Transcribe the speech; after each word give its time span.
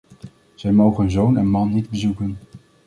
Zij 0.55 0.71
mogen 0.71 1.01
hun 1.01 1.11
zoon 1.11 1.37
en 1.37 1.47
man 1.49 1.73
niet 1.73 1.89
bezoeken. 1.89 2.37